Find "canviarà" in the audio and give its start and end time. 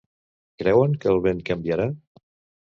1.51-1.87